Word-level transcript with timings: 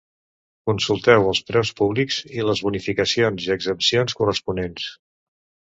Consulteu 0.69 1.25
els 1.31 1.41
preus 1.49 1.73
públics 1.81 2.17
i 2.39 2.47
les 2.49 2.63
bonificacions 2.69 3.47
i 3.47 3.55
exempcions 3.59 4.19
corresponents. 4.23 4.93